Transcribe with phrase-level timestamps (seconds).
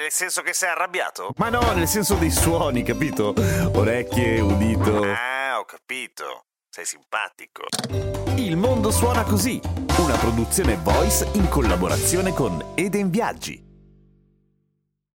[0.00, 1.34] Nel senso che sei arrabbiato?
[1.36, 3.34] Ma no, nel senso dei suoni, capito?
[3.74, 5.02] Orecchie, udito.
[5.02, 6.46] Ah, ho capito.
[6.70, 7.64] Sei simpatico.
[8.36, 9.60] Il mondo suona così,
[9.98, 13.68] una produzione voice in collaborazione con Eden Viaggi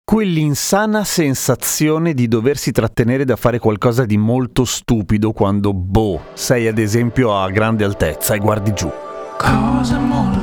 [0.04, 6.78] quell'insana sensazione di doversi trattenere da fare qualcosa di molto stupido quando, boh, sei ad
[6.78, 8.92] esempio a grande altezza e guardi giù.
[9.38, 10.41] Cosa molto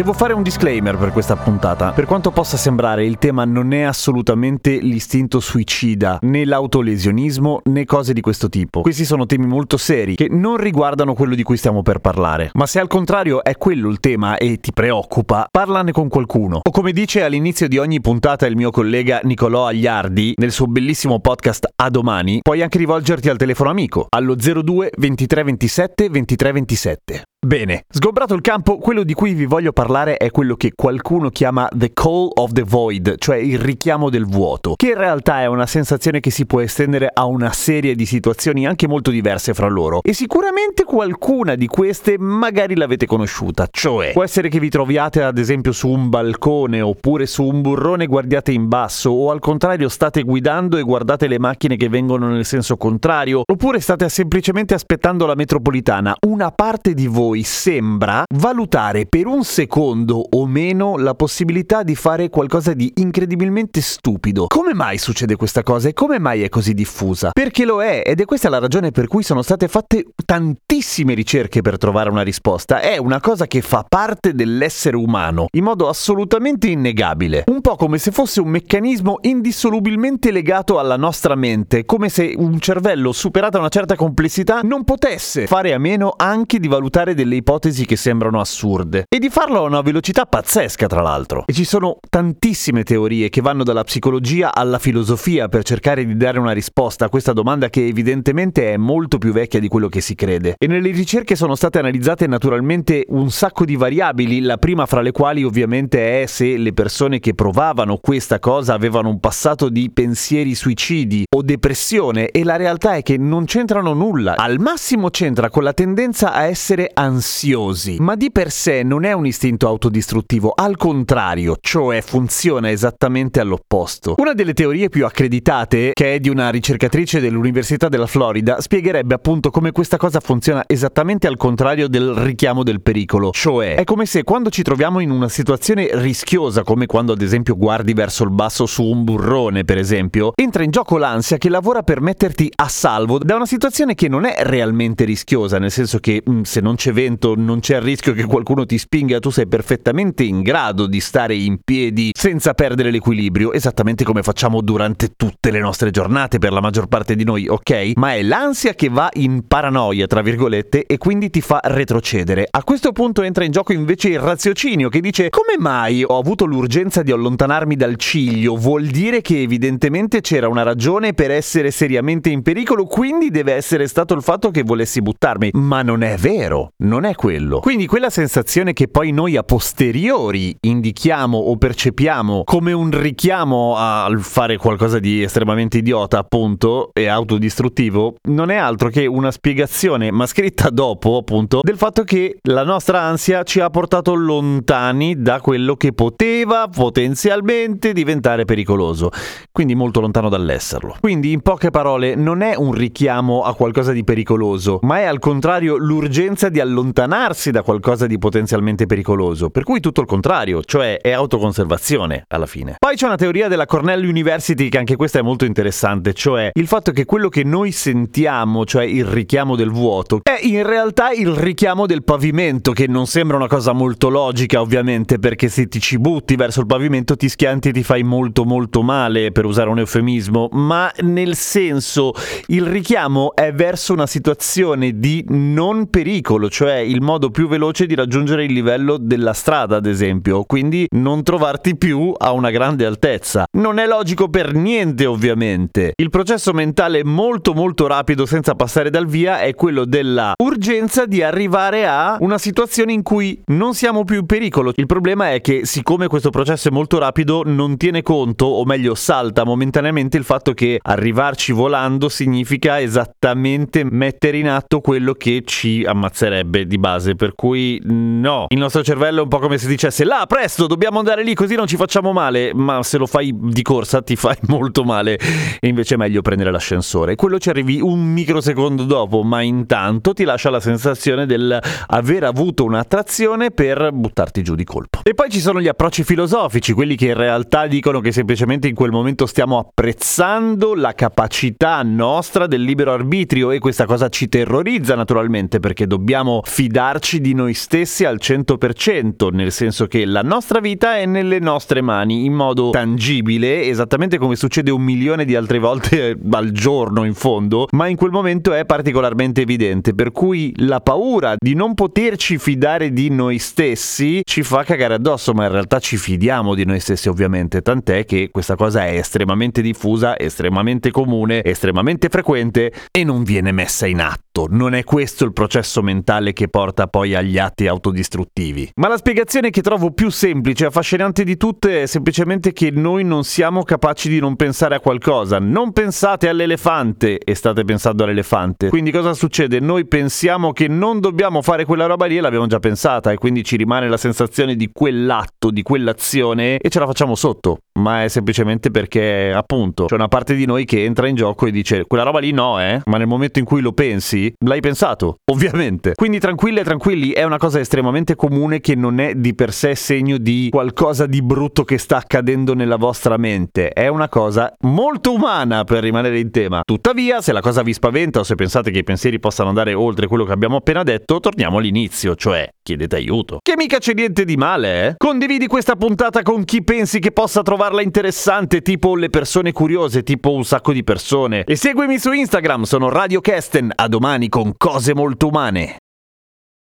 [0.00, 1.92] Devo fare un disclaimer per questa puntata.
[1.92, 8.14] Per quanto possa sembrare, il tema non è assolutamente l'istinto suicida, né l'autolesionismo, né cose
[8.14, 8.80] di questo tipo.
[8.80, 12.48] Questi sono temi molto seri che non riguardano quello di cui stiamo per parlare.
[12.54, 16.60] Ma se al contrario è quello il tema e ti preoccupa, parlane con qualcuno.
[16.66, 21.20] O come dice all'inizio di ogni puntata il mio collega Nicolò Agliardi nel suo bellissimo
[21.20, 27.22] podcast A domani, puoi anche rivolgerti al telefono amico allo 02 23 27 23 27.
[27.46, 31.66] Bene, sgombrato il campo, quello di cui vi voglio parlare è quello che qualcuno chiama
[31.74, 35.64] the call of the void, cioè il richiamo del vuoto, che in realtà è una
[35.64, 40.00] sensazione che si può estendere a una serie di situazioni anche molto diverse fra loro.
[40.02, 45.38] E sicuramente qualcuna di queste magari l'avete conosciuta, cioè può essere che vi troviate ad
[45.38, 50.24] esempio su un balcone oppure su un burrone guardiate in basso o al contrario state
[50.24, 55.34] guidando e guardate le macchine che vengono nel senso contrario, oppure state semplicemente aspettando la
[55.34, 56.14] metropolitana.
[56.26, 61.94] Una parte di voi voi sembra valutare per un secondo o meno la possibilità di
[61.94, 64.48] fare qualcosa di incredibilmente stupido.
[64.48, 67.30] Come mai succede questa cosa e come mai è così diffusa?
[67.30, 71.60] Perché lo è ed è questa la ragione per cui sono state fatte tantissime ricerche
[71.60, 72.80] per trovare una risposta.
[72.80, 77.44] È una cosa che fa parte dell'essere umano in modo assolutamente innegabile.
[77.46, 82.58] Un po' come se fosse un meccanismo indissolubilmente legato alla nostra mente, come se un
[82.58, 87.84] cervello superata una certa complessità non potesse fare a meno anche di valutare delle ipotesi
[87.84, 91.44] che sembrano assurde e di farlo a una velocità pazzesca tra l'altro.
[91.46, 96.38] E ci sono tantissime teorie che vanno dalla psicologia alla filosofia per cercare di dare
[96.38, 100.14] una risposta a questa domanda che evidentemente è molto più vecchia di quello che si
[100.14, 100.54] crede.
[100.56, 105.12] E nelle ricerche sono state analizzate naturalmente un sacco di variabili, la prima fra le
[105.12, 110.54] quali ovviamente è se le persone che provavano questa cosa avevano un passato di pensieri
[110.54, 114.36] suicidi o depressione e la realtà è che non c'entrano nulla.
[114.36, 119.04] Al massimo c'entra con la tendenza a essere ansiosi ansiosi, ma di per sé non
[119.04, 124.14] è un istinto autodistruttivo, al contrario, cioè funziona esattamente all'opposto.
[124.18, 129.50] Una delle teorie più accreditate, che è di una ricercatrice dell'Università della Florida, spiegherebbe appunto
[129.50, 134.22] come questa cosa funziona esattamente al contrario del richiamo del pericolo, cioè è come se
[134.22, 138.66] quando ci troviamo in una situazione rischiosa, come quando ad esempio guardi verso il basso
[138.66, 143.18] su un burrone, per esempio, entra in gioco l'ansia che lavora per metterti a salvo
[143.18, 146.92] da una situazione che non è realmente rischiosa, nel senso che mm, se non c'è
[147.00, 151.00] vento non c'è il rischio che qualcuno ti spinga, tu sei perfettamente in grado di
[151.00, 156.52] stare in piedi senza perdere l'equilibrio, esattamente come facciamo durante tutte le nostre giornate per
[156.52, 157.92] la maggior parte di noi, ok?
[157.94, 162.46] Ma è l'ansia che va in paranoia, tra virgolette, e quindi ti fa retrocedere.
[162.50, 166.44] A questo punto entra in gioco invece il raziocinio che dice come mai ho avuto
[166.44, 168.56] l'urgenza di allontanarmi dal ciglio?
[168.56, 173.86] Vuol dire che evidentemente c'era una ragione per essere seriamente in pericolo, quindi deve essere
[173.86, 175.50] stato il fatto che volessi buttarmi.
[175.54, 177.60] Ma non è vero non è quello.
[177.60, 184.20] Quindi quella sensazione che poi noi a posteriori indichiamo o percepiamo come un richiamo al
[184.20, 190.26] fare qualcosa di estremamente idiota, appunto, e autodistruttivo, non è altro che una spiegazione, ma
[190.26, 195.76] scritta dopo, appunto, del fatto che la nostra ansia ci ha portato lontani da quello
[195.76, 199.10] che poteva potenzialmente diventare pericoloso,
[199.52, 200.96] quindi molto lontano dall'esserlo.
[200.98, 205.20] Quindi, in poche parole, non è un richiamo a qualcosa di pericoloso, ma è al
[205.20, 210.62] contrario l'urgenza di allontanare allontanarsi da qualcosa di potenzialmente pericoloso, per cui tutto il contrario,
[210.64, 212.76] cioè è autoconservazione alla fine.
[212.78, 216.66] Poi c'è una teoria della Cornell University che anche questa è molto interessante, cioè il
[216.66, 221.30] fatto che quello che noi sentiamo, cioè il richiamo del vuoto, è in realtà il
[221.30, 225.98] richiamo del pavimento, che non sembra una cosa molto logica ovviamente, perché se ti ci
[225.98, 229.78] butti verso il pavimento ti schianti e ti fai molto molto male, per usare un
[229.78, 232.12] eufemismo, ma nel senso
[232.46, 237.94] il richiamo è verso una situazione di non pericolo, cioè il modo più veloce di
[237.94, 243.44] raggiungere il livello della strada, ad esempio, quindi non trovarti più a una grande altezza.
[243.52, 245.92] Non è logico per niente, ovviamente.
[245.96, 251.22] Il processo mentale molto molto rapido senza passare dal via è quello della urgenza di
[251.22, 254.72] arrivare a una situazione in cui non siamo più in pericolo.
[254.74, 258.94] Il problema è che siccome questo processo è molto rapido non tiene conto, o meglio
[258.94, 265.84] salta momentaneamente il fatto che arrivarci volando significa esattamente mettere in atto quello che ci
[265.84, 270.04] ammazzerebbe di base, per cui no, il nostro cervello è un po' come se dicesse
[270.04, 273.62] là presto dobbiamo andare lì così non ci facciamo male, ma se lo fai di
[273.62, 275.18] corsa ti fai molto male
[275.60, 277.14] e invece è meglio prendere l'ascensore.
[277.14, 282.64] Quello ci arrivi un microsecondo dopo, ma intanto ti lascia la sensazione del aver avuto
[282.64, 285.00] un'attrazione per buttarti giù di colpo.
[285.02, 288.74] E poi ci sono gli approcci filosofici, quelli che in realtà dicono che semplicemente in
[288.74, 294.94] quel momento stiamo apprezzando la capacità nostra del libero arbitrio e questa cosa ci terrorizza
[294.94, 300.96] naturalmente perché dobbiamo fidarci di noi stessi al 100%, nel senso che la nostra vita
[300.96, 306.16] è nelle nostre mani in modo tangibile, esattamente come succede un milione di altre volte
[306.30, 311.34] al giorno in fondo, ma in quel momento è particolarmente evidente, per cui la paura
[311.38, 315.96] di non poterci fidare di noi stessi ci fa cagare addosso, ma in realtà ci
[315.96, 322.08] fidiamo di noi stessi ovviamente, tant'è che questa cosa è estremamente diffusa, estremamente comune, estremamente
[322.08, 324.46] frequente e non viene messa in atto.
[324.48, 328.70] Non è questo il processo mentale che porta poi agli atti autodistruttivi.
[328.76, 333.04] Ma la spiegazione che trovo più semplice e affascinante di tutte è semplicemente che noi
[333.04, 335.38] non siamo capaci di non pensare a qualcosa.
[335.38, 338.68] Non pensate all'elefante e state pensando all'elefante.
[338.68, 339.60] Quindi cosa succede?
[339.60, 343.42] Noi pensiamo che non dobbiamo fare quella roba lì e l'abbiamo già pensata e quindi
[343.42, 347.58] ci rimane la sensazione di quell'atto, di quell'azione e ce la facciamo sotto.
[347.80, 351.50] Ma è semplicemente perché appunto c'è una parte di noi che entra in gioco e
[351.50, 352.80] dice quella roba lì no, eh?
[352.84, 355.94] Ma nel momento in cui lo pensi, l'hai pensato, ovviamente.
[355.94, 360.18] Quindi tranquille tranquilli, è una cosa estremamente comune che non è di per sé segno
[360.18, 363.70] di qualcosa di brutto che sta accadendo nella vostra mente.
[363.70, 366.60] È una cosa molto umana per rimanere in tema.
[366.64, 370.06] Tuttavia, se la cosa vi spaventa o se pensate che i pensieri possano andare oltre
[370.06, 373.38] quello che abbiamo appena detto, torniamo all'inizio, cioè chiedete aiuto.
[373.42, 374.94] Che mica c'è niente di male, eh?
[374.96, 380.32] Condividi questa puntata con chi pensi che possa trovarla interessante, tipo le persone curiose, tipo
[380.32, 381.42] un sacco di persone.
[381.44, 383.72] E seguimi su Instagram, sono Radio Kesten.
[383.74, 385.78] A domani con cose molto umane.